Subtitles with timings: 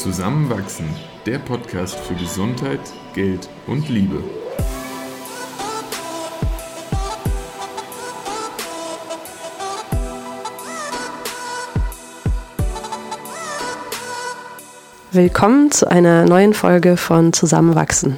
[0.00, 0.88] Zusammenwachsen,
[1.26, 2.80] der Podcast für Gesundheit,
[3.12, 4.24] Geld und Liebe.
[15.12, 18.16] Willkommen zu einer neuen Folge von Zusammenwachsen.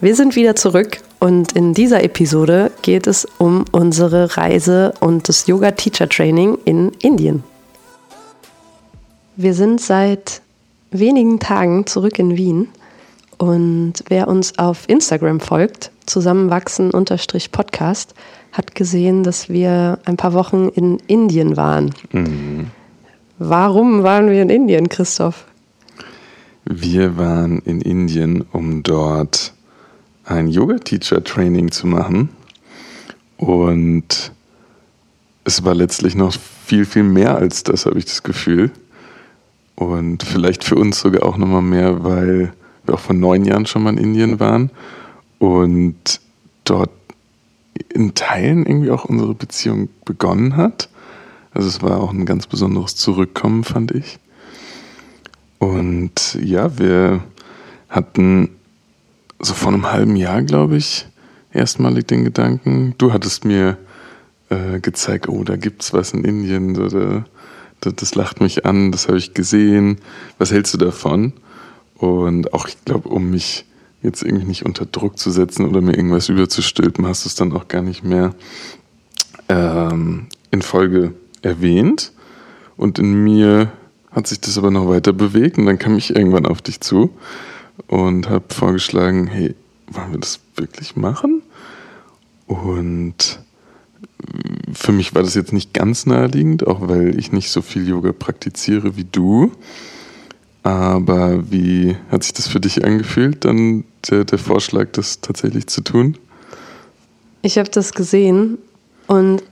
[0.00, 5.48] Wir sind wieder zurück und in dieser Episode geht es um unsere Reise und das
[5.48, 7.42] Yoga Teacher Training in Indien.
[9.34, 10.42] Wir sind seit
[10.90, 12.68] wenigen Tagen zurück in Wien
[13.38, 18.14] und wer uns auf Instagram folgt, zusammenwachsen-podcast,
[18.52, 21.94] hat gesehen, dass wir ein paar Wochen in Indien waren.
[22.12, 22.70] Mhm.
[23.38, 25.44] Warum waren wir in Indien, Christoph?
[26.64, 29.52] Wir waren in Indien, um dort
[30.24, 32.30] ein Yoga-Teacher-Training zu machen.
[33.36, 34.32] Und
[35.44, 36.34] es war letztlich noch
[36.66, 38.72] viel, viel mehr als das, habe ich das Gefühl.
[39.78, 42.52] Und vielleicht für uns sogar auch nochmal mehr, weil
[42.84, 44.72] wir auch vor neun Jahren schon mal in Indien waren
[45.38, 46.20] und
[46.64, 46.90] dort
[47.88, 50.88] in Teilen irgendwie auch unsere Beziehung begonnen hat.
[51.52, 54.18] Also es war auch ein ganz besonderes Zurückkommen, fand ich.
[55.58, 57.22] Und ja, wir
[57.88, 58.48] hatten
[59.38, 61.06] so vor einem halben Jahr, glaube ich,
[61.52, 62.96] erstmalig den Gedanken.
[62.98, 63.78] Du hattest mir
[64.48, 66.76] äh, gezeigt, oh, da gibt es was in Indien.
[66.76, 67.26] Oder,
[67.80, 69.98] das, das lacht mich an, das habe ich gesehen.
[70.38, 71.32] Was hältst du davon?
[71.96, 73.64] Und auch, ich glaube, um mich
[74.02, 77.52] jetzt irgendwie nicht unter Druck zu setzen oder mir irgendwas überzustülpen, hast du es dann
[77.52, 78.34] auch gar nicht mehr
[79.48, 82.12] ähm, in Folge erwähnt.
[82.76, 83.72] Und in mir
[84.12, 87.10] hat sich das aber noch weiter bewegt und dann kam ich irgendwann auf dich zu
[87.88, 89.54] und habe vorgeschlagen, hey,
[89.88, 91.42] wollen wir das wirklich machen?
[92.46, 93.40] Und
[94.72, 98.12] für mich war das jetzt nicht ganz naheliegend, auch weil ich nicht so viel Yoga
[98.12, 99.52] praktiziere wie du.
[100.62, 105.82] Aber wie hat sich das für dich angefühlt, dann der, der Vorschlag, das tatsächlich zu
[105.82, 106.18] tun?
[107.42, 108.58] Ich habe das gesehen
[109.06, 109.42] und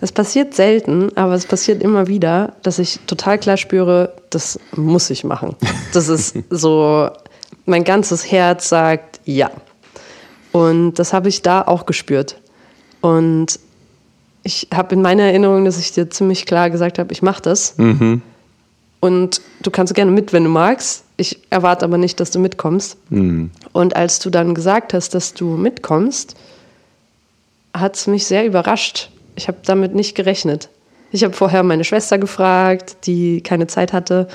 [0.00, 5.10] es passiert selten, aber es passiert immer wieder, dass ich total klar spüre, das muss
[5.10, 5.54] ich machen.
[5.92, 7.08] Das ist so,
[7.66, 9.50] mein ganzes Herz sagt ja.
[10.50, 12.40] Und das habe ich da auch gespürt.
[13.00, 13.60] Und
[14.42, 17.78] ich habe in meiner Erinnerung, dass ich dir ziemlich klar gesagt habe, ich mache das.
[17.78, 18.22] Mhm.
[19.00, 21.04] Und du kannst gerne mit, wenn du magst.
[21.16, 22.96] Ich erwarte aber nicht, dass du mitkommst.
[23.10, 23.50] Mhm.
[23.72, 26.36] Und als du dann gesagt hast, dass du mitkommst,
[27.74, 29.10] hat es mich sehr überrascht.
[29.34, 30.68] Ich habe damit nicht gerechnet.
[31.10, 34.28] Ich habe vorher meine Schwester gefragt, die keine Zeit hatte,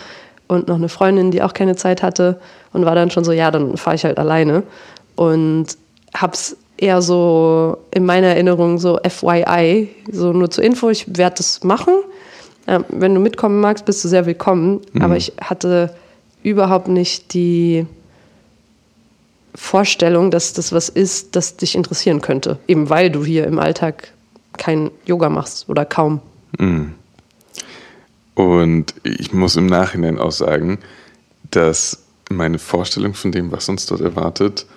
[0.47, 2.39] und noch eine Freundin, die auch keine Zeit hatte,
[2.72, 4.63] und war dann schon so, ja, dann fahre ich halt alleine.
[5.16, 5.78] Und
[6.16, 11.63] hab's eher so in meiner Erinnerung so FYI, so nur zur Info, ich werde das
[11.63, 11.93] machen.
[12.67, 14.81] Ja, wenn du mitkommen magst, bist du sehr willkommen.
[14.93, 15.01] Mhm.
[15.01, 15.95] Aber ich hatte
[16.43, 17.85] überhaupt nicht die
[19.55, 22.59] Vorstellung, dass das was ist, das dich interessieren könnte.
[22.67, 24.13] Eben weil du hier im Alltag
[24.57, 26.21] kein Yoga machst oder kaum.
[26.59, 26.94] Mhm.
[28.35, 30.77] Und ich muss im Nachhinein auch sagen,
[31.49, 34.67] dass meine Vorstellung von dem, was uns dort erwartet,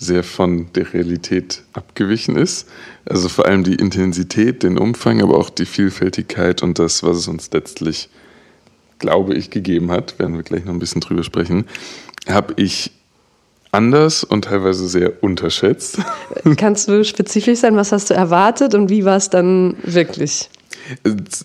[0.00, 2.66] sehr von der Realität abgewichen ist.
[3.04, 7.28] Also vor allem die Intensität, den Umfang, aber auch die Vielfältigkeit und das, was es
[7.28, 8.08] uns letztlich,
[8.98, 11.66] glaube ich, gegeben hat, werden wir gleich noch ein bisschen drüber sprechen,
[12.26, 12.92] habe ich
[13.72, 15.98] anders und teilweise sehr unterschätzt.
[16.56, 20.48] Kannst du spezifisch sein, was hast du erwartet und wie war es dann wirklich?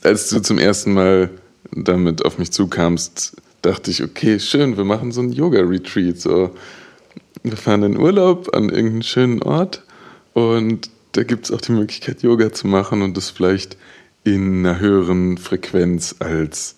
[0.04, 1.30] Als du zum ersten Mal
[1.74, 6.20] damit auf mich zukamst, dachte ich, okay, schön, wir machen so ein Yoga-Retreat.
[6.20, 6.52] So
[7.52, 9.84] wir fahren in Urlaub an irgendeinen schönen Ort
[10.34, 13.78] und da gibt es auch die Möglichkeit, Yoga zu machen und das vielleicht
[14.24, 16.76] in einer höheren Frequenz, als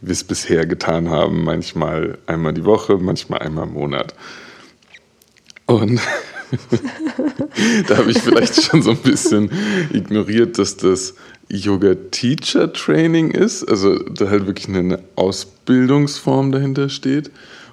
[0.00, 1.44] wir es bisher getan haben.
[1.44, 4.14] Manchmal einmal die Woche, manchmal einmal im Monat.
[5.66, 6.00] Und
[7.88, 9.50] da habe ich vielleicht schon so ein bisschen
[9.92, 11.14] ignoriert, dass das
[11.48, 17.30] Yoga Teacher Training ist, also da halt wirklich eine Ausbildungsform dahinter steht.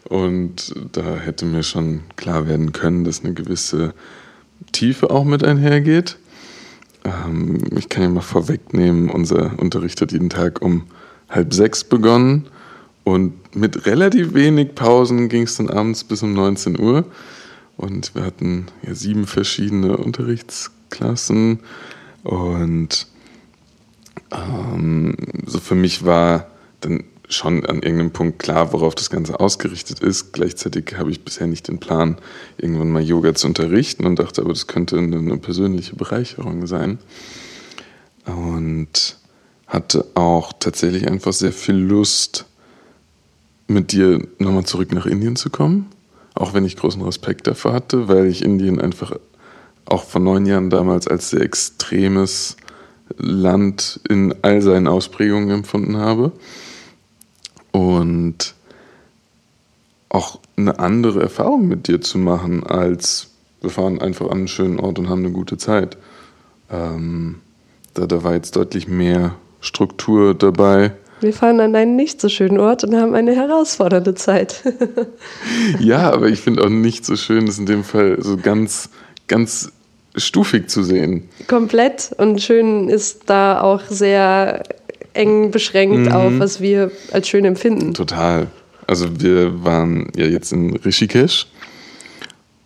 [0.09, 3.93] Und da hätte mir schon klar werden können, dass eine gewisse
[4.71, 6.17] Tiefe auch mit einhergeht.
[7.03, 10.83] Ähm, ich kann ja mal vorwegnehmen, unser Unterricht hat jeden Tag um
[11.29, 12.47] halb sechs begonnen
[13.03, 17.05] und mit relativ wenig Pausen ging es dann abends bis um 19 Uhr.
[17.77, 21.59] Und wir hatten ja sieben verschiedene Unterrichtsklassen
[22.23, 23.07] und
[24.31, 25.15] ähm,
[25.45, 26.47] so für mich war
[26.81, 30.33] dann schon an irgendeinem Punkt klar, worauf das Ganze ausgerichtet ist.
[30.33, 32.17] Gleichzeitig habe ich bisher nicht den Plan,
[32.57, 36.99] irgendwann mal Yoga zu unterrichten und dachte aber, das könnte eine persönliche Bereicherung sein.
[38.25, 39.17] Und
[39.67, 42.45] hatte auch tatsächlich einfach sehr viel Lust,
[43.67, 45.87] mit dir nochmal zurück nach Indien zu kommen.
[46.35, 49.13] Auch wenn ich großen Respekt davor hatte, weil ich Indien einfach
[49.85, 52.55] auch vor neun Jahren damals als sehr extremes
[53.17, 56.31] Land in all seinen Ausprägungen empfunden habe.
[57.77, 58.55] Und
[60.09, 63.27] auch eine andere Erfahrung mit dir zu machen, als
[63.61, 65.95] wir fahren einfach an einen schönen Ort und haben eine gute Zeit.
[66.71, 67.35] Ähm,
[67.93, 70.93] da, da war jetzt deutlich mehr Struktur dabei.
[71.21, 74.63] Wir fahren an einen nicht so schönen Ort und haben eine herausfordernde Zeit.
[75.79, 78.89] ja, aber ich finde auch nicht so schön, das in dem Fall so ganz,
[79.27, 79.71] ganz
[80.15, 81.29] stufig zu sehen.
[81.47, 82.11] Komplett.
[82.17, 84.63] Und schön ist da auch sehr
[85.17, 86.11] eng beschränkt mhm.
[86.11, 87.93] auf, was wir als schön empfinden.
[87.93, 88.47] Total.
[88.85, 91.47] Also wir waren ja jetzt in Rishikesh,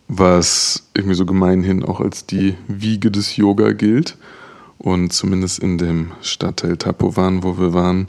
[0.07, 4.18] was irgendwie so gemeinhin auch als die Wiege des Yoga gilt.
[4.77, 8.07] Und zumindest in dem Stadtteil Tapovan, wo wir waren,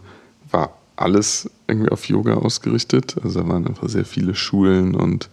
[0.50, 3.16] war alles irgendwie auf Yoga ausgerichtet.
[3.22, 5.28] Also da waren einfach sehr viele Schulen und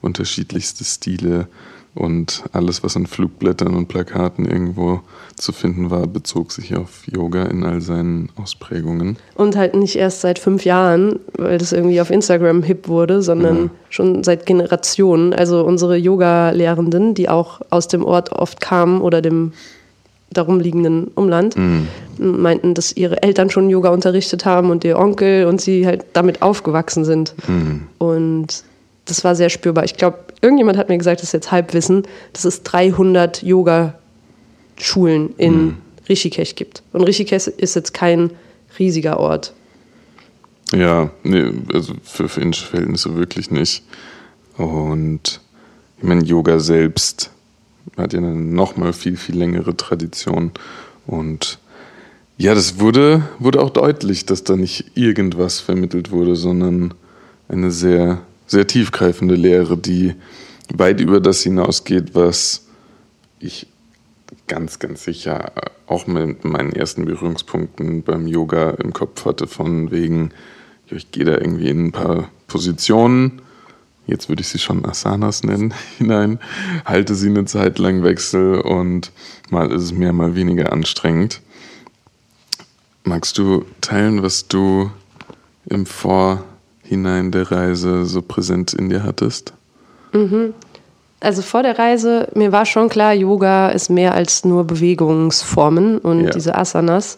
[0.00, 1.48] unterschiedlichste Stile
[1.94, 5.00] und alles, was an Flugblättern und Plakaten irgendwo
[5.36, 9.18] zu finden war, bezog sich auf Yoga in all seinen Ausprägungen.
[9.34, 13.56] Und halt nicht erst seit fünf Jahren, weil das irgendwie auf Instagram hip wurde, sondern
[13.56, 13.70] ja.
[13.90, 15.34] schon seit Generationen.
[15.34, 19.52] Also unsere Yoga-Lehrenden, die auch aus dem Ort oft kamen oder dem
[20.30, 21.88] darum liegenden Umland, mhm.
[22.16, 26.40] meinten, dass ihre Eltern schon Yoga unterrichtet haben und ihr Onkel und sie halt damit
[26.40, 27.34] aufgewachsen sind.
[27.46, 27.82] Mhm.
[27.98, 28.64] Und
[29.04, 29.84] das war sehr spürbar.
[29.84, 35.54] Ich glaube, irgendjemand hat mir gesagt, das ist jetzt Halbwissen, dass es 300 Yoga-Schulen in
[35.54, 35.76] mhm.
[36.08, 36.82] Rishikesh gibt.
[36.92, 38.30] Und Rishikesh ist jetzt kein
[38.78, 39.52] riesiger Ort.
[40.72, 43.84] Ja, nee, also für, für indische Verhältnisse wirklich nicht.
[44.56, 45.40] Und
[45.98, 47.30] ich meine, Yoga selbst
[47.96, 50.52] hat ja eine nochmal viel, viel längere Tradition.
[51.06, 51.58] Und
[52.38, 56.94] ja, das wurde, wurde auch deutlich, dass da nicht irgendwas vermittelt wurde, sondern
[57.48, 58.22] eine sehr
[58.52, 60.14] sehr tiefgreifende Lehre, die
[60.72, 62.66] weit über das hinausgeht, was
[63.40, 63.66] ich
[64.46, 65.52] ganz, ganz sicher
[65.86, 70.30] auch mit meinen ersten Berührungspunkten beim Yoga im Kopf hatte, von wegen,
[70.86, 73.40] ich gehe da irgendwie in ein paar Positionen,
[74.06, 76.38] jetzt würde ich sie schon Asanas nennen, hinein,
[76.84, 79.12] halte sie eine Zeit lang, wechsel und
[79.50, 81.40] mal ist es mehr, mal weniger anstrengend.
[83.04, 84.90] Magst du teilen, was du
[85.64, 86.44] im Vor-
[86.92, 89.52] hinein der Reise so präsent in dir hattest?
[90.12, 90.54] Mhm.
[91.20, 96.24] Also vor der Reise, mir war schon klar, Yoga ist mehr als nur Bewegungsformen und
[96.24, 96.30] ja.
[96.30, 97.16] diese Asanas.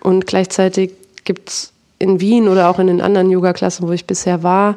[0.00, 0.92] Und gleichzeitig
[1.24, 4.76] gibt es in Wien oder auch in den anderen Yoga-Klassen, wo ich bisher war,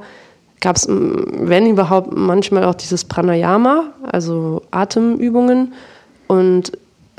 [0.62, 5.74] gab es, wenn überhaupt, manchmal auch dieses Pranayama, also Atemübungen
[6.28, 6.72] und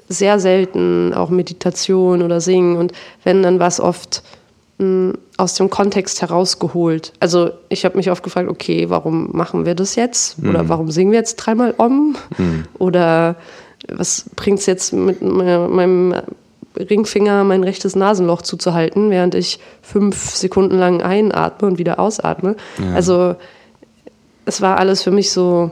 [0.09, 2.77] sehr selten auch Meditation oder Singen.
[2.77, 2.93] Und
[3.25, 4.23] wenn, dann war es oft
[5.39, 7.13] aus dem Kontext herausgeholt.
[7.19, 10.37] Also ich habe mich oft gefragt, okay, warum machen wir das jetzt?
[10.47, 10.69] Oder mhm.
[10.69, 12.17] warum singen wir jetzt dreimal Om?
[12.37, 12.65] Mhm.
[12.79, 13.37] Oder
[13.89, 16.15] was bringt es jetzt mit meinem
[16.79, 22.57] Ringfinger mein rechtes Nasenloch zuzuhalten, während ich fünf Sekunden lang einatme und wieder ausatme?
[22.79, 22.95] Ja.
[22.95, 23.37] Also
[24.45, 25.71] es war alles für mich so,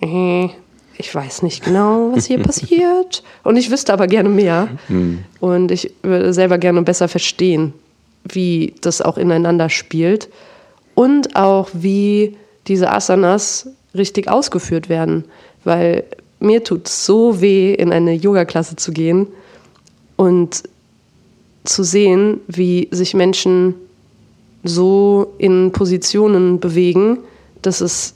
[0.00, 0.48] äh,
[0.96, 3.22] ich weiß nicht genau, was hier passiert.
[3.42, 4.68] Und ich wüsste aber gerne mehr.
[4.88, 5.24] Mhm.
[5.40, 7.74] Und ich würde selber gerne besser verstehen,
[8.28, 10.28] wie das auch ineinander spielt
[10.94, 15.24] und auch wie diese Asanas richtig ausgeführt werden,
[15.64, 16.04] weil
[16.40, 19.26] mir tut so weh, in eine Yoga-Klasse zu gehen
[20.16, 20.64] und
[21.64, 23.74] zu sehen, wie sich Menschen
[24.62, 27.18] so in Positionen bewegen,
[27.62, 28.14] dass es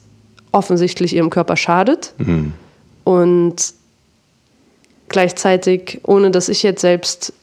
[0.51, 2.53] offensichtlich ihrem Körper schadet mhm.
[3.03, 3.73] und
[5.09, 7.33] gleichzeitig, ohne dass ich jetzt selbst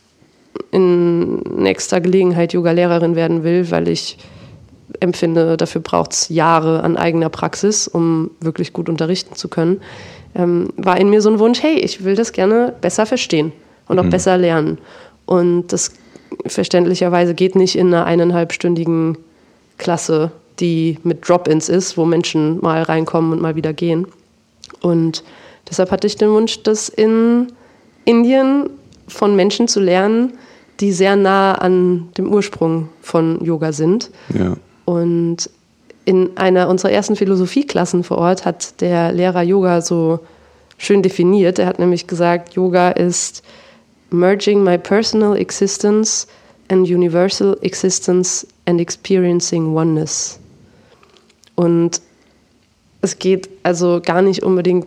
[0.70, 4.18] in nächster Gelegenheit Yoga-Lehrerin werden will, weil ich
[5.00, 9.80] empfinde, dafür braucht es Jahre an eigener Praxis, um wirklich gut unterrichten zu können,
[10.34, 13.52] ähm, war in mir so ein Wunsch, hey, ich will das gerne besser verstehen
[13.88, 14.10] und auch mhm.
[14.10, 14.78] besser lernen.
[15.26, 15.92] Und das
[16.46, 19.18] verständlicherweise geht nicht in einer eineinhalbstündigen
[19.78, 24.06] Klasse, die mit Drop-ins ist, wo Menschen mal reinkommen und mal wieder gehen.
[24.80, 25.22] Und
[25.68, 27.52] deshalb hatte ich den Wunsch, das in
[28.04, 28.70] Indien
[29.08, 30.34] von Menschen zu lernen,
[30.80, 34.10] die sehr nah an dem Ursprung von Yoga sind.
[34.32, 34.56] Ja.
[34.84, 35.50] Und
[36.04, 40.20] in einer unserer ersten Philosophieklassen vor Ort hat der Lehrer Yoga so
[40.78, 41.58] schön definiert.
[41.58, 43.42] Er hat nämlich gesagt, Yoga ist
[44.10, 46.26] merging my personal existence
[46.68, 50.38] and universal existence and experiencing oneness.
[51.56, 52.00] Und
[53.02, 54.86] es geht also gar nicht unbedingt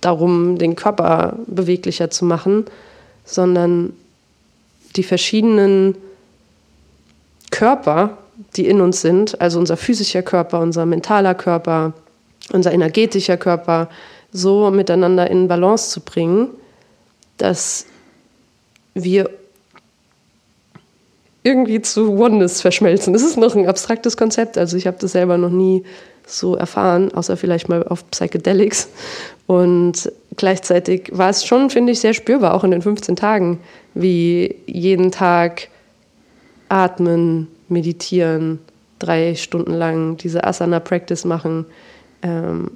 [0.00, 2.66] darum, den Körper beweglicher zu machen,
[3.30, 3.92] sondern
[4.96, 5.96] die verschiedenen
[7.50, 8.18] Körper,
[8.56, 11.92] die in uns sind, also unser physischer Körper, unser mentaler Körper,
[12.52, 13.88] unser energetischer Körper,
[14.32, 16.48] so miteinander in Balance zu bringen,
[17.36, 17.86] dass
[18.94, 19.30] wir
[21.42, 23.12] irgendwie zu Oneness verschmelzen.
[23.12, 25.84] Das ist noch ein abstraktes Konzept, also ich habe das selber noch nie
[26.30, 28.88] so erfahren, außer vielleicht mal auf Psychedelics.
[29.46, 33.60] Und gleichzeitig war es schon, finde ich, sehr spürbar, auch in den 15 Tagen,
[33.94, 35.68] wie jeden Tag
[36.68, 38.60] atmen, meditieren,
[38.98, 41.66] drei Stunden lang diese Asana-Practice machen,
[42.22, 42.70] ähm,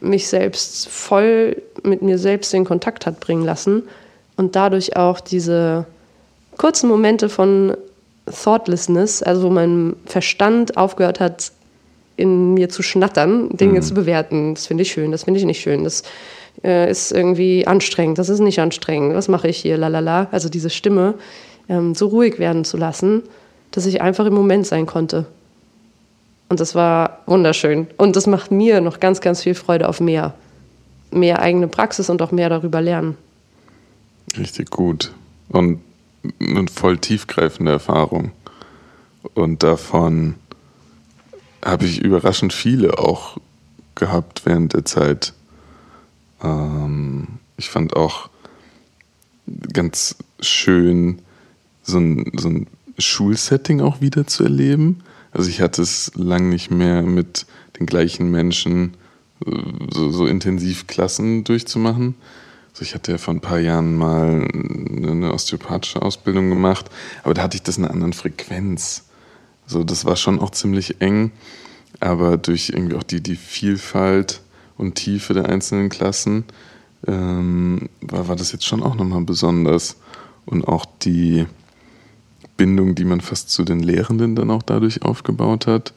[0.00, 3.82] mich selbst voll mit mir selbst in Kontakt hat bringen lassen
[4.36, 5.86] und dadurch auch diese
[6.56, 7.76] kurzen Momente von
[8.26, 11.52] Thoughtlessness, also wo mein Verstand aufgehört hat,
[12.20, 13.82] in mir zu schnattern, Dinge mhm.
[13.82, 14.54] zu bewerten.
[14.54, 15.84] Das finde ich schön, das finde ich nicht schön.
[15.84, 16.02] Das
[16.62, 19.14] äh, ist irgendwie anstrengend, das ist nicht anstrengend.
[19.14, 19.76] Was mache ich hier?
[19.78, 20.28] Lalala.
[20.30, 21.14] Also diese Stimme
[21.68, 23.22] ähm, so ruhig werden zu lassen,
[23.70, 25.26] dass ich einfach im Moment sein konnte.
[26.48, 27.86] Und das war wunderschön.
[27.96, 30.34] Und das macht mir noch ganz, ganz viel Freude auf mehr.
[31.12, 33.16] Mehr eigene Praxis und auch mehr darüber lernen.
[34.36, 35.12] Richtig gut.
[35.48, 35.80] Und
[36.40, 38.32] eine voll tiefgreifende Erfahrung.
[39.34, 40.34] Und davon
[41.64, 43.36] habe ich überraschend viele auch
[43.94, 45.34] gehabt während der Zeit.
[46.42, 48.30] Ähm, ich fand auch
[49.72, 51.20] ganz schön,
[51.82, 52.66] so ein, so ein
[52.98, 55.02] Schulsetting auch wieder zu erleben.
[55.32, 57.46] Also ich hatte es lang nicht mehr mit
[57.78, 58.94] den gleichen Menschen
[59.44, 59.50] äh,
[59.90, 62.14] so, so intensiv Klassen durchzumachen.
[62.72, 66.86] Also ich hatte ja vor ein paar Jahren mal eine osteopathische Ausbildung gemacht,
[67.24, 69.04] aber da hatte ich das in einer anderen Frequenz.
[69.70, 71.30] So, das war schon auch ziemlich eng,
[72.00, 74.40] aber durch irgendwie auch die, die Vielfalt
[74.76, 76.42] und Tiefe der einzelnen Klassen
[77.06, 79.96] ähm, war, war das jetzt schon auch nochmal besonders.
[80.44, 81.46] Und auch die
[82.56, 85.92] Bindung, die man fast zu den Lehrenden dann auch dadurch aufgebaut hat.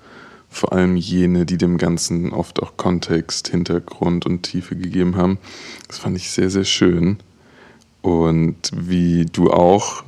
[0.51, 5.39] Vor allem jene, die dem Ganzen oft auch Kontext, Hintergrund und Tiefe gegeben haben.
[5.87, 7.17] Das fand ich sehr, sehr schön.
[8.03, 10.03] Und wie du auch,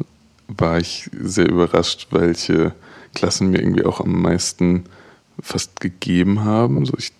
[0.48, 2.76] war ich sehr überrascht, welche
[3.16, 4.84] Klassen mir irgendwie auch am meisten
[5.42, 6.86] fast gegeben haben.
[6.86, 7.12] So ich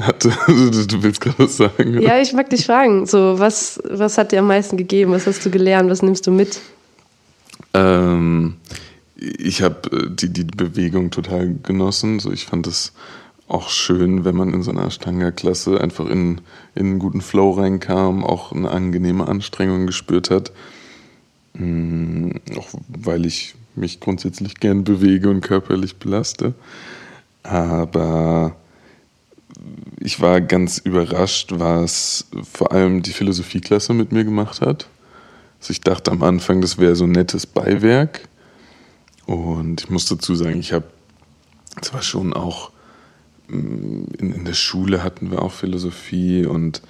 [0.00, 1.96] hatte, du willst gerade was sagen.
[1.96, 2.02] Oder?
[2.02, 3.06] Ja, ich mag dich fragen.
[3.06, 5.12] So, was, was hat dir am meisten gegeben?
[5.12, 5.90] Was hast du gelernt?
[5.90, 6.60] Was nimmst du mit?
[7.74, 8.56] Ähm,
[9.16, 12.20] ich habe äh, die, die Bewegung total genossen.
[12.20, 12.92] So, ich fand es
[13.48, 16.40] auch schön, wenn man in so einer Ashtanga-Klasse einfach in,
[16.74, 20.52] in einen guten Flow reinkam, auch eine angenehme Anstrengung gespürt hat.
[21.54, 26.54] Mhm, auch weil ich mich grundsätzlich gern bewege und körperlich belaste.
[27.42, 28.56] Aber
[30.00, 34.88] ich war ganz überrascht, was vor allem die Philosophieklasse mit mir gemacht hat.
[35.60, 38.28] Also ich dachte am Anfang, das wäre so ein nettes Beiwerk.
[39.26, 40.86] Und ich muss dazu sagen, ich habe
[41.82, 42.70] zwar schon auch
[43.48, 46.82] mm, in, in, der Schule hatten wir auch Philosophie und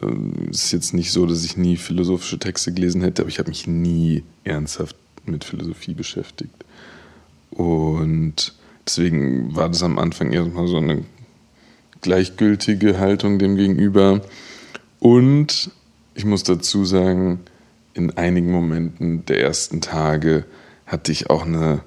[0.00, 0.06] äh,
[0.50, 3.50] es ist jetzt nicht so, dass ich nie philosophische Texte gelesen hätte, aber ich habe
[3.50, 6.64] mich nie ernsthaft mit Philosophie beschäftigt.
[7.50, 8.54] Und
[8.86, 11.04] deswegen war das am Anfang erstmal so eine
[12.00, 14.22] gleichgültige Haltung dem gegenüber.
[14.98, 15.70] Und
[16.14, 17.40] ich muss dazu sagen,
[17.94, 20.44] in einigen Momenten der ersten Tage
[20.86, 21.82] hatte ich auch eine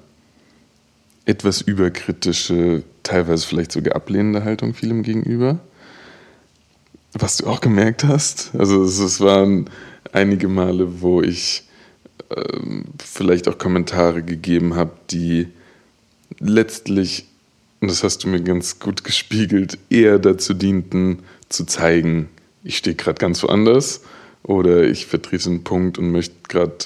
[1.24, 5.58] etwas überkritische, teilweise vielleicht sogar ablehnende Haltung vielem gegenüber.
[7.12, 8.54] Was du auch gemerkt hast.
[8.56, 9.70] Also es, waren
[10.12, 11.64] einige Male, wo ich
[12.98, 15.48] vielleicht auch Kommentare gegeben habe, die
[16.38, 17.26] letztlich,
[17.80, 22.28] und das hast du mir ganz gut gespiegelt, eher dazu dienten, zu zeigen,
[22.64, 24.02] ich stehe gerade ganz woanders
[24.42, 26.76] oder ich vertrete einen Punkt und möchte gerade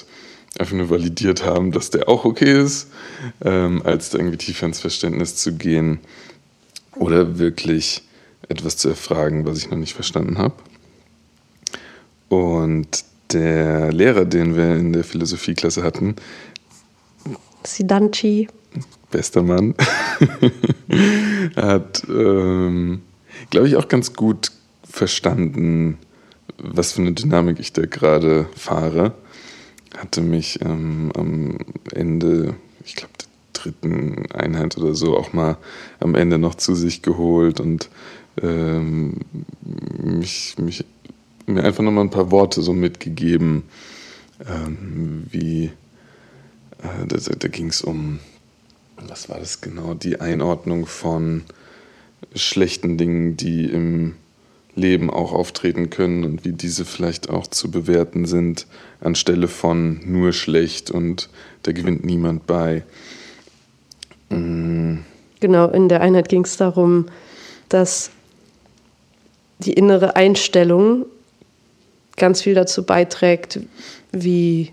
[0.59, 2.87] einfach nur validiert haben, dass der auch okay ist,
[3.41, 5.99] ähm, als da irgendwie tiefer ins Verständnis zu gehen
[6.95, 8.03] oder wirklich
[8.47, 10.55] etwas zu erfragen, was ich noch nicht verstanden habe.
[12.29, 13.03] Und
[13.33, 16.15] der Lehrer, den wir in der Philosophieklasse hatten,
[17.63, 18.47] Sidanchi,
[19.11, 19.75] bester Mann,
[21.55, 23.01] hat, ähm,
[23.49, 24.51] glaube ich, auch ganz gut
[24.83, 25.97] verstanden,
[26.57, 29.13] was für eine Dynamik ich da gerade fahre.
[29.97, 31.57] Hatte mich ähm, am
[31.93, 35.57] Ende, ich glaube, der dritten Einheit oder so, auch mal
[35.99, 37.89] am Ende noch zu sich geholt und
[38.41, 39.17] ähm,
[40.01, 40.85] mich, mich,
[41.53, 43.63] mir einfach nochmal ein paar Worte so mitgegeben,
[44.47, 45.65] ähm, wie,
[46.81, 48.19] äh, da, da ging es um,
[49.07, 51.43] was war das genau, die Einordnung von
[52.35, 54.15] schlechten Dingen, die im
[54.75, 58.67] Leben auch auftreten können und wie diese vielleicht auch zu bewerten sind,
[59.01, 61.29] anstelle von nur schlecht und
[61.63, 62.83] da gewinnt niemand bei.
[64.29, 67.07] Genau, in der Einheit ging es darum,
[67.67, 68.11] dass
[69.59, 71.05] die innere Einstellung
[72.17, 73.59] ganz viel dazu beiträgt,
[74.11, 74.71] wie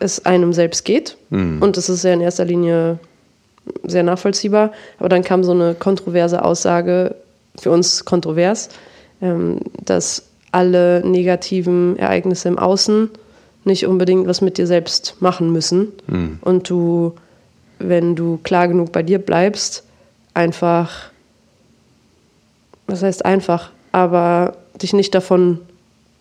[0.00, 1.16] es einem selbst geht.
[1.60, 2.98] Und das ist ja in erster Linie
[3.84, 4.72] sehr nachvollziehbar.
[4.98, 7.14] Aber dann kam so eine kontroverse Aussage,
[7.58, 8.68] für uns kontrovers,
[9.22, 13.10] ähm, dass alle negativen Ereignisse im Außen
[13.64, 15.92] nicht unbedingt was mit dir selbst machen müssen.
[16.42, 17.14] Und du,
[17.78, 19.84] wenn du klar genug bei dir bleibst,
[20.34, 21.10] einfach,
[22.86, 25.60] was heißt einfach, aber dich nicht davon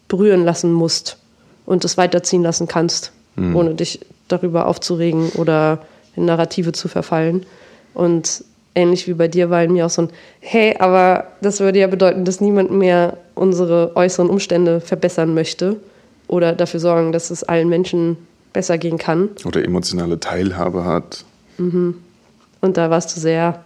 [0.07, 1.17] berühren lassen musst
[1.65, 5.79] und es weiterziehen lassen kannst, ohne dich darüber aufzuregen oder
[6.15, 7.45] in Narrative zu verfallen.
[7.93, 8.43] Und
[8.75, 10.09] ähnlich wie bei dir war in mir auch so ein,
[10.39, 15.77] hey, aber das würde ja bedeuten, dass niemand mehr unsere äußeren Umstände verbessern möchte
[16.27, 18.17] oder dafür sorgen, dass es allen Menschen
[18.53, 19.29] besser gehen kann.
[19.43, 21.25] Oder emotionale Teilhabe hat.
[22.61, 23.63] Und da warst du sehr,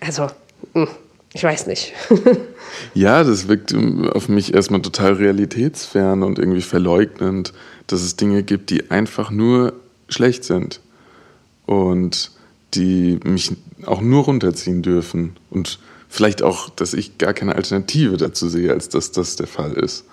[0.00, 0.28] also,
[0.72, 0.88] hm,
[1.34, 1.92] ich weiß nicht.
[2.92, 7.52] Ja, das wirkt ähm, auf mich erstmal total realitätsfern und irgendwie verleugnend,
[7.86, 9.74] dass es Dinge gibt, die einfach nur
[10.08, 10.80] schlecht sind
[11.66, 12.32] und
[12.74, 13.52] die mich
[13.86, 15.36] auch nur runterziehen dürfen.
[15.50, 19.74] Und vielleicht auch, dass ich gar keine Alternative dazu sehe, als dass das der Fall
[19.74, 20.04] ist.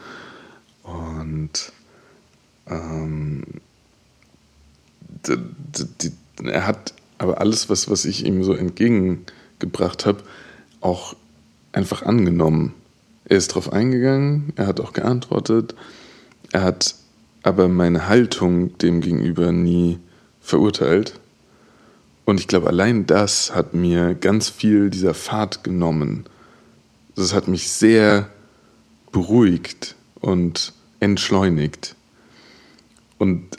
[0.83, 1.71] Und
[2.67, 3.43] ähm,
[5.27, 6.11] d- d- die,
[6.47, 10.19] er hat aber alles, was, was ich ihm so entgegengebracht habe,
[10.81, 11.15] auch
[11.71, 12.73] einfach angenommen.
[13.25, 15.75] Er ist darauf eingegangen, er hat auch geantwortet,
[16.51, 16.95] er hat
[17.43, 19.99] aber meine Haltung dem gegenüber nie
[20.41, 21.19] verurteilt.
[22.25, 26.25] Und ich glaube, allein das hat mir ganz viel dieser Fahrt genommen.
[27.15, 28.29] Das hat mich sehr
[29.11, 31.95] beruhigt und entschleunigt.
[33.17, 33.57] Und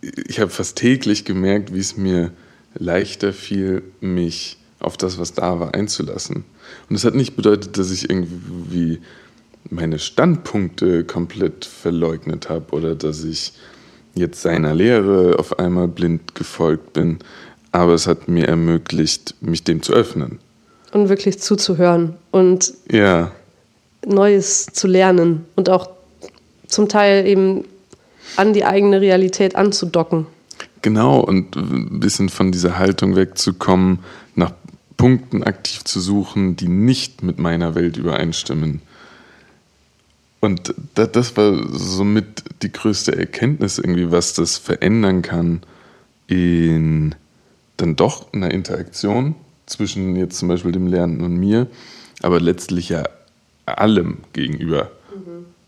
[0.00, 2.32] ich habe fast täglich gemerkt, wie es mir
[2.74, 6.44] leichter fiel, mich auf das, was da war, einzulassen.
[6.88, 9.00] Und das hat nicht bedeutet, dass ich irgendwie
[9.70, 13.52] meine Standpunkte komplett verleugnet habe oder dass ich
[14.14, 17.18] jetzt seiner Lehre auf einmal blind gefolgt bin.
[17.72, 20.38] Aber es hat mir ermöglicht, mich dem zu öffnen.
[20.92, 23.30] Und wirklich zuzuhören und Ja,
[24.06, 25.90] Neues zu lernen und auch
[26.66, 27.64] zum Teil eben
[28.36, 30.26] an die eigene Realität anzudocken.
[30.82, 33.98] Genau, und ein bisschen von dieser Haltung wegzukommen,
[34.34, 34.52] nach
[34.98, 38.82] Punkten aktiv zu suchen, die nicht mit meiner Welt übereinstimmen.
[40.40, 45.62] Und da- das war somit die größte Erkenntnis irgendwie, was das verändern kann
[46.26, 47.14] in
[47.78, 49.34] dann doch einer Interaktion
[49.66, 51.68] zwischen jetzt zum Beispiel dem Lernenden und mir,
[52.22, 53.04] aber letztlich ja
[53.66, 54.90] allem gegenüber.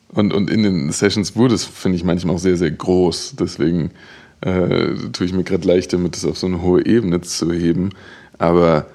[0.08, 3.36] Und, und in den Sessions wurde es, finde ich, manchmal auch sehr, sehr groß.
[3.38, 3.92] Deswegen
[4.40, 7.90] äh, tue ich mir gerade leicht damit, das auf so eine hohe Ebene zu heben.
[8.38, 8.86] Aber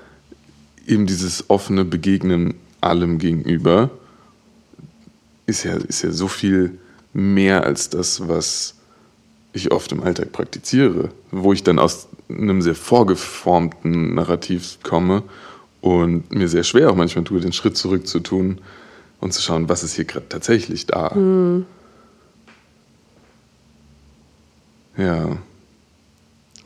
[0.87, 3.89] eben dieses offene Begegnen allem gegenüber
[5.45, 6.77] ist ja, ist ja so viel
[7.13, 8.75] mehr als das, was
[9.53, 15.23] ich oft im Alltag praktiziere, wo ich dann aus einem sehr vorgeformten Narrativ komme
[15.81, 18.59] und mir sehr schwer auch manchmal tue, den Schritt zurück zu tun
[19.21, 21.15] und zu schauen, was ist hier gerade tatsächlich da.
[24.97, 25.37] Ja,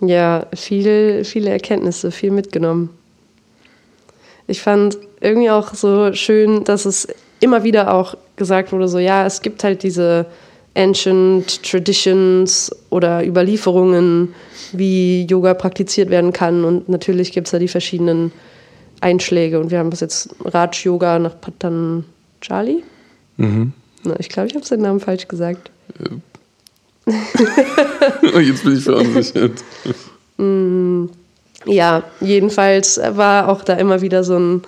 [0.01, 2.89] Ja, viel, viele Erkenntnisse, viel mitgenommen.
[4.49, 7.07] Ich fand irgendwie auch so schön, dass es
[7.39, 10.25] immer wieder auch gesagt wurde, so ja, es gibt halt diese
[10.75, 14.33] Ancient Traditions oder Überlieferungen,
[14.71, 16.63] wie Yoga praktiziert werden kann.
[16.63, 18.31] Und natürlich gibt es da die verschiedenen
[19.01, 19.59] Einschläge.
[19.59, 22.83] Und wir haben bis jetzt Raj Yoga nach Patanjali.
[24.03, 25.69] Na, ich glaube, ich habe seinen Namen falsch gesagt.
[28.41, 29.63] jetzt bin ich verunsichert.
[31.65, 34.61] Ja, jedenfalls war auch da immer wieder so ein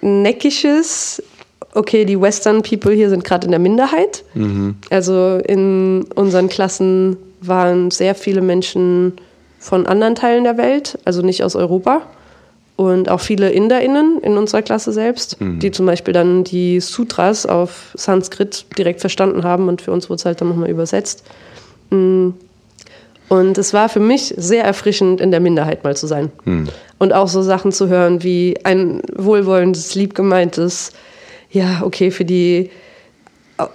[0.00, 1.22] neckisches,
[1.74, 4.24] okay, die Western People hier sind gerade in der Minderheit.
[4.90, 9.14] Also in unseren Klassen waren sehr viele Menschen
[9.58, 12.02] von anderen Teilen der Welt, also nicht aus Europa.
[12.76, 17.90] Und auch viele InderInnen in unserer Klasse selbst, die zum Beispiel dann die Sutras auf
[17.94, 21.24] Sanskrit direkt verstanden haben und für uns wurde es halt dann nochmal übersetzt.
[23.28, 26.30] Und es war für mich sehr erfrischend, in der Minderheit mal zu sein.
[26.98, 30.92] Und auch so Sachen zu hören wie ein wohlwollendes, liebgemeintes,
[31.50, 32.70] ja, okay, für die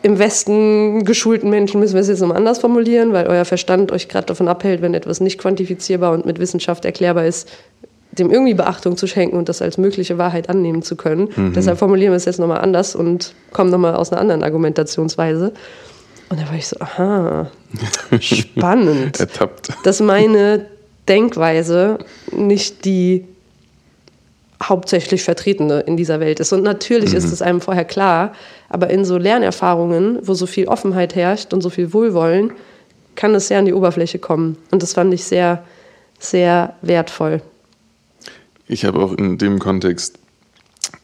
[0.01, 4.07] im Westen geschulten Menschen müssen wir es jetzt nochmal anders formulieren, weil euer Verstand euch
[4.07, 7.51] gerade davon abhält, wenn etwas nicht quantifizierbar und mit Wissenschaft erklärbar ist,
[8.11, 11.29] dem irgendwie Beachtung zu schenken und das als mögliche Wahrheit annehmen zu können.
[11.53, 15.51] Deshalb formulieren wir es jetzt nochmal anders und kommen nochmal aus einer anderen Argumentationsweise.
[16.33, 17.51] Und da war ich so, aha,
[18.19, 19.69] spannend Ertappt.
[19.83, 20.65] dass meine
[21.07, 21.99] Denkweise
[22.31, 23.25] nicht die
[24.63, 26.51] hauptsächlich vertretene in dieser Welt ist.
[26.51, 27.17] Und natürlich mhm.
[27.17, 28.33] ist es einem vorher klar,
[28.67, 32.53] aber in so Lernerfahrungen, wo so viel Offenheit herrscht und so viel Wohlwollen,
[33.13, 34.57] kann es sehr an die Oberfläche kommen.
[34.71, 35.63] Und das fand ich sehr,
[36.17, 37.43] sehr wertvoll.
[38.67, 40.17] Ich habe auch in dem Kontext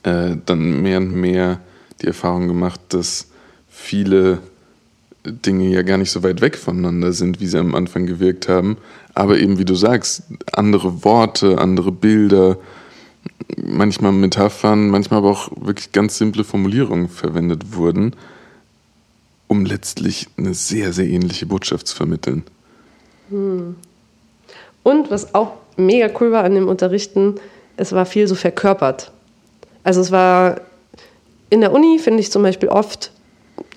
[0.02, 1.60] äh, dann mehr und mehr
[2.02, 3.28] die Erfahrung gemacht, dass
[3.70, 4.40] viele
[5.26, 8.78] Dinge ja gar nicht so weit weg voneinander sind, wie sie am Anfang gewirkt haben.
[9.14, 12.58] Aber eben, wie du sagst, andere Worte, andere Bilder,
[13.58, 18.16] manchmal Metaphern, manchmal aber auch wirklich ganz simple Formulierungen verwendet wurden,
[19.48, 22.44] um letztlich eine sehr, sehr ähnliche Botschaft zu vermitteln.
[23.30, 23.76] Hm.
[24.84, 27.36] Und was auch mega cool war an dem Unterrichten,
[27.78, 29.12] es war viel so verkörpert.
[29.84, 30.62] Also es war
[31.50, 33.12] in der Uni, finde ich zum Beispiel oft,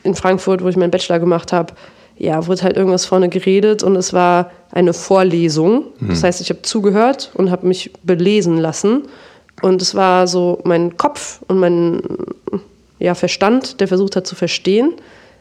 [0.03, 1.75] in Frankfurt, wo ich meinen Bachelor gemacht habe,
[2.19, 5.87] ja, wurde halt irgendwas vorne geredet und es war eine Vorlesung.
[5.99, 6.09] Mhm.
[6.09, 9.03] Das heißt, ich habe zugehört und habe mich belesen lassen.
[9.61, 12.03] Und es war so mein Kopf und mein
[12.99, 14.93] ja, Verstand, der versucht hat zu verstehen.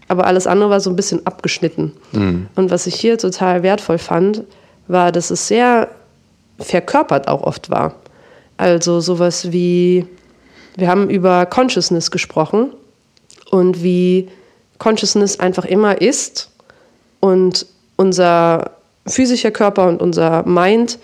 [0.07, 1.93] Aber alles andere war so ein bisschen abgeschnitten.
[2.11, 2.47] Mhm.
[2.55, 4.43] Und was ich hier total wertvoll fand,
[4.87, 5.87] war, dass es sehr
[6.59, 7.95] verkörpert auch oft war.
[8.57, 10.05] Also sowas wie,
[10.75, 12.71] wir haben über Consciousness gesprochen
[13.49, 14.27] und wie
[14.81, 16.49] Consciousness einfach immer ist
[17.19, 17.67] und
[17.97, 18.71] unser
[19.05, 20.97] physischer Körper und unser Mind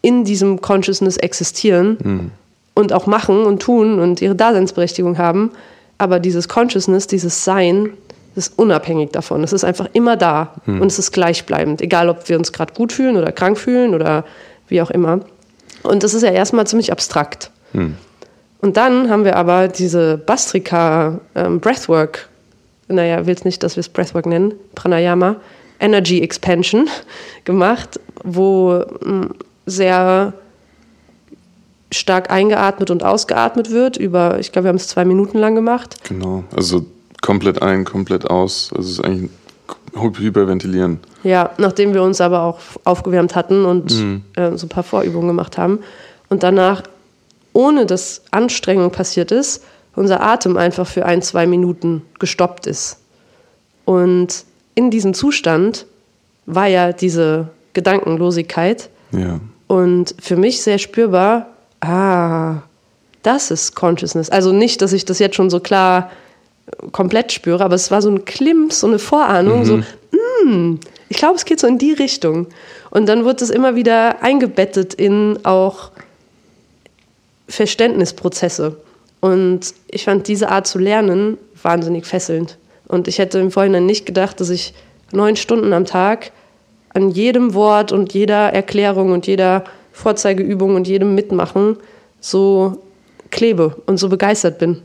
[0.00, 2.30] in diesem Consciousness existieren mhm.
[2.72, 5.50] und auch machen und tun und ihre Daseinsberechtigung haben.
[5.98, 7.90] Aber dieses Consciousness, dieses Sein,
[8.36, 9.44] ist unabhängig davon.
[9.44, 10.80] Es ist einfach immer da mhm.
[10.80, 14.24] und es ist gleichbleibend, egal ob wir uns gerade gut fühlen oder krank fühlen oder
[14.68, 15.20] wie auch immer.
[15.82, 17.50] Und das ist ja erstmal ziemlich abstrakt.
[17.74, 17.96] Mhm.
[18.60, 22.28] Und dann haben wir aber diese Bastrika ähm, Breathwork,
[22.88, 25.36] naja, will es nicht, dass wir es Breathwork nennen, Pranayama,
[25.78, 26.88] Energy Expansion
[27.44, 29.34] gemacht, wo mh, hm,
[29.66, 30.34] sehr
[31.92, 33.96] stark eingeatmet und ausgeatmet wird.
[33.96, 35.96] Über, ich glaube, wir haben es zwei Minuten lang gemacht.
[36.08, 36.84] Genau, also
[37.20, 38.70] komplett ein, komplett aus.
[38.74, 39.30] Also es ist eigentlich
[39.94, 41.00] hyperventilieren.
[41.22, 44.22] Ja, nachdem wir uns aber auch aufgewärmt hatten und mhm.
[44.36, 45.80] äh, so ein paar Vorübungen gemacht haben.
[46.28, 46.82] Und danach,
[47.52, 49.64] ohne dass Anstrengung passiert ist,
[49.96, 52.98] unser Atem einfach für ein, zwei Minuten gestoppt ist.
[53.84, 55.86] Und in diesem Zustand
[56.46, 58.88] war ja diese Gedankenlosigkeit.
[59.12, 59.40] Ja.
[59.66, 61.48] Und für mich sehr spürbar,
[61.80, 62.62] ah,
[63.22, 64.30] das ist Consciousness.
[64.30, 66.10] Also nicht, dass ich das jetzt schon so klar
[66.92, 69.64] komplett spüre, aber es war so ein Klimps, so eine Vorahnung, mhm.
[69.64, 69.76] so,
[70.46, 72.46] mm, ich glaube, es geht so in die Richtung.
[72.90, 75.90] Und dann wird es immer wieder eingebettet in auch
[77.50, 78.76] Verständnisprozesse.
[79.20, 82.56] Und ich fand diese Art zu lernen wahnsinnig fesselnd.
[82.88, 84.72] Und ich hätte im Vorhinein nicht gedacht, dass ich
[85.12, 86.32] neun Stunden am Tag
[86.94, 91.76] an jedem Wort und jeder Erklärung und jeder Vorzeigeübung und jedem Mitmachen
[92.20, 92.82] so
[93.30, 94.82] klebe und so begeistert bin.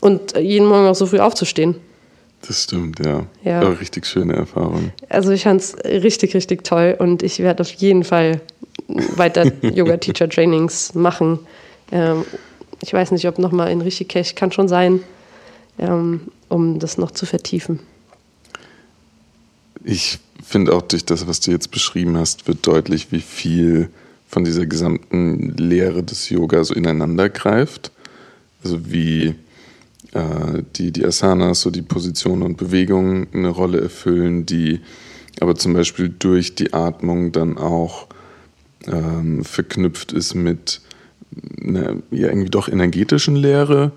[0.00, 1.76] Und jeden Morgen auch so früh aufzustehen.
[2.46, 3.26] Das stimmt, ja.
[3.42, 3.62] ja.
[3.62, 4.92] War richtig schöne Erfahrung.
[5.08, 8.40] Also ich fand es richtig, richtig toll und ich werde auf jeden Fall
[9.16, 11.40] weiter Yoga-Teacher-Trainings machen.
[11.92, 12.24] Ähm,
[12.82, 15.02] ich weiß nicht, ob nochmal in Rishikesh, kann schon sein,
[15.78, 17.80] ähm, um das noch zu vertiefen.
[19.84, 23.90] Ich finde auch durch das, was du jetzt beschrieben hast, wird deutlich, wie viel
[24.28, 27.90] von dieser gesamten Lehre des Yoga so ineinander greift.
[28.62, 29.34] Also wie
[30.12, 34.80] äh, die, die Asanas, so die Positionen und Bewegungen eine Rolle erfüllen, die
[35.40, 38.08] aber zum Beispiel durch die Atmung dann auch
[38.86, 40.80] ähm, verknüpft ist mit
[41.62, 43.92] einer ja, irgendwie doch energetischen Lehre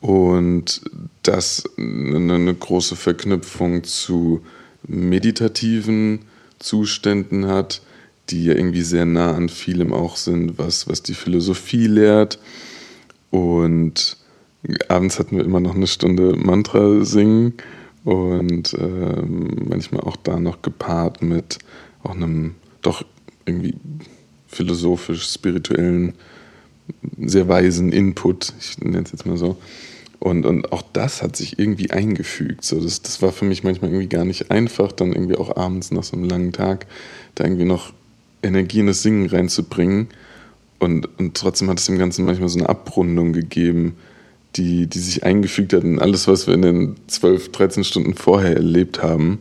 [0.00, 0.82] und
[1.22, 4.42] das eine, eine große Verknüpfung zu
[4.86, 6.20] meditativen
[6.58, 7.82] Zuständen hat,
[8.30, 12.38] die ja irgendwie sehr nah an vielem auch sind, was, was die Philosophie lehrt.
[13.30, 14.16] Und
[14.88, 17.54] abends hatten wir immer noch eine Stunde Mantra singen
[18.04, 21.58] und äh, manchmal auch da noch gepaart mit
[22.02, 23.04] auch einem doch
[23.46, 23.74] irgendwie
[24.46, 26.14] philosophisch, spirituellen,
[27.18, 29.56] sehr weisen Input, ich nenne es jetzt mal so.
[30.20, 32.64] Und, und auch das hat sich irgendwie eingefügt.
[32.64, 35.90] So, das, das war für mich manchmal irgendwie gar nicht einfach, dann irgendwie auch abends
[35.90, 36.86] nach so einem langen Tag
[37.34, 37.92] da irgendwie noch
[38.42, 40.08] Energie in das Singen reinzubringen.
[40.78, 43.96] Und, und trotzdem hat es dem Ganzen manchmal so eine Abrundung gegeben,
[44.56, 48.54] die, die sich eingefügt hat in alles, was wir in den 12, 13 Stunden vorher
[48.54, 49.40] erlebt haben.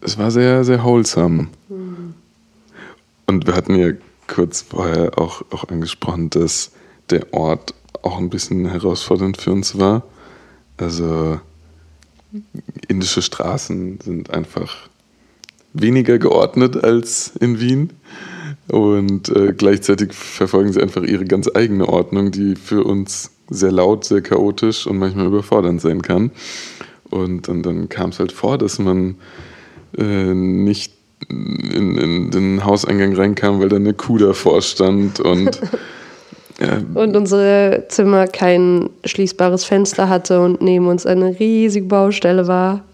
[0.00, 1.48] Es war sehr, sehr wholesome.
[1.68, 2.14] Mhm.
[3.26, 3.92] Und wir hatten ja
[4.26, 6.72] kurz vorher auch, auch angesprochen, dass
[7.10, 10.02] der Ort auch ein bisschen herausfordernd für uns war.
[10.76, 11.40] Also
[12.88, 14.88] indische Straßen sind einfach
[15.72, 17.90] weniger geordnet als in Wien.
[18.68, 24.04] Und äh, gleichzeitig verfolgen sie einfach ihre ganz eigene Ordnung, die für uns sehr laut,
[24.04, 26.30] sehr chaotisch und manchmal überfordernd sein kann.
[27.10, 29.16] Und, und dann kam es halt vor, dass man
[29.98, 30.93] äh, nicht
[31.28, 35.60] in, in, den Hauseingang reinkam, weil da eine Kuh davor stand und
[36.60, 36.82] ja.
[36.94, 42.84] und unser Zimmer kein schließbares Fenster hatte und neben uns eine riesige Baustelle war.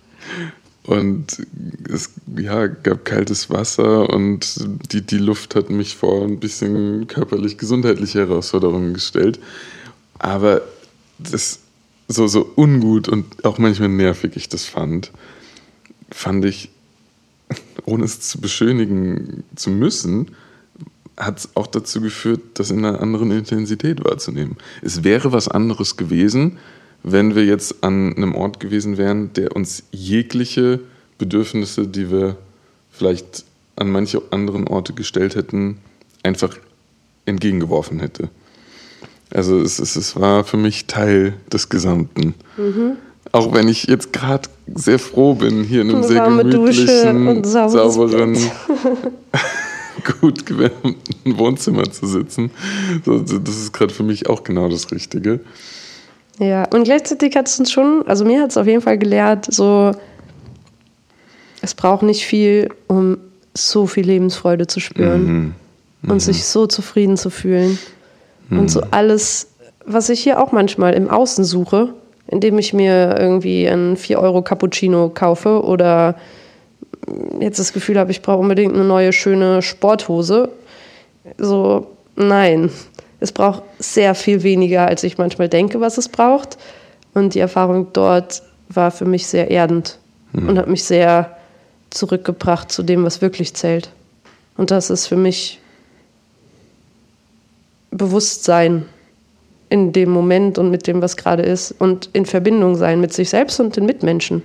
[0.85, 1.47] Und
[1.93, 8.21] es ja, gab kaltes Wasser und die, die Luft hat mich vor ein bisschen körperlich-gesundheitliche
[8.21, 9.39] Herausforderungen gestellt.
[10.19, 10.63] Aber
[11.19, 11.61] das
[12.09, 15.13] so, so ungut und auch manchmal nervig ich das fand,
[16.11, 16.71] fand ich,
[17.85, 20.31] ohne es zu beschönigen zu müssen,
[21.17, 24.57] hat es auch dazu geführt, das in einer anderen Intensität wahrzunehmen.
[24.83, 26.59] Es wäre was anderes gewesen,
[27.03, 30.81] wenn wir jetzt an einem Ort gewesen wären, der uns jegliche
[31.19, 32.37] Bedürfnisse, die wir
[32.91, 33.45] vielleicht
[33.77, 35.79] an manche anderen Orte gestellt hätten,
[36.23, 36.57] einfach
[37.27, 38.29] entgegengeworfen hätte.
[39.33, 42.35] Also es, es, es war für mich Teil des Gesamten.
[42.57, 42.97] Mhm.
[43.33, 48.37] Auch wenn ich jetzt gerade sehr froh bin, hier in einem sehr gemütlichen, sauberen,
[50.21, 52.51] gut gewärmten Wohnzimmer zu sitzen.
[53.05, 55.41] Das ist gerade für mich auch genau das Richtige.
[56.41, 59.47] Ja, und gleichzeitig hat es uns schon, also mir hat es auf jeden Fall gelehrt,
[59.53, 59.93] so,
[61.61, 63.19] es braucht nicht viel, um
[63.55, 65.55] so viel Lebensfreude zu spüren mhm.
[66.03, 66.11] Mhm.
[66.11, 67.79] und sich so zufrieden zu fühlen.
[68.49, 68.59] Mhm.
[68.59, 69.49] Und so alles,
[69.85, 71.95] was ich hier auch manchmal im Außen suche,
[72.31, 76.15] indem ich mir irgendwie einen 4-Euro-Cappuccino kaufe oder
[77.41, 80.51] jetzt das Gefühl habe, ich brauche unbedingt eine neue, schöne Sporthose.
[81.39, 82.71] So, nein.
[83.19, 86.57] Es braucht sehr viel weniger, als ich manchmal denke, was es braucht.
[87.15, 89.99] Und die Erfahrung dort war für mich sehr erdend
[90.33, 90.49] mhm.
[90.49, 91.37] und hat mich sehr
[91.91, 93.91] zurückgebracht zu dem, was wirklich zählt.
[94.57, 95.59] Und das ist für mich
[97.91, 98.87] Bewusstsein
[99.71, 103.31] in dem Moment und mit dem, was gerade ist und in Verbindung sein mit sich
[103.31, 104.43] selbst und den Mitmenschen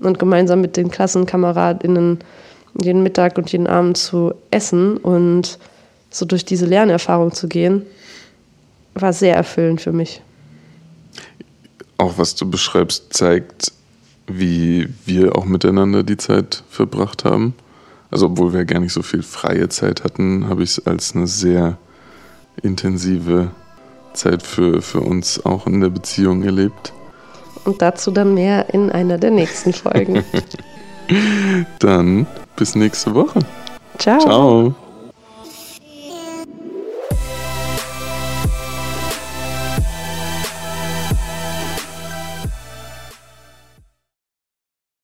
[0.00, 2.18] und gemeinsam mit den KlassenkameradInnen
[2.80, 5.58] jeden Mittag und jeden Abend zu essen und
[6.10, 7.84] so durch diese Lernerfahrung zu gehen
[8.94, 10.22] war sehr erfüllend für mich.
[11.98, 13.72] Auch was du beschreibst, zeigt,
[14.26, 17.54] wie wir auch miteinander die Zeit verbracht haben.
[18.10, 21.26] Also obwohl wir gar nicht so viel freie Zeit hatten, habe ich es als eine
[21.26, 21.78] sehr
[22.62, 23.50] intensive
[24.14, 26.92] Zeit für, für uns auch in der Beziehung erlebt.
[27.64, 30.24] Und dazu dann mehr in einer der nächsten Folgen.
[31.78, 33.40] dann bis nächste Woche.
[33.98, 34.20] Ciao.
[34.20, 34.74] Ciao.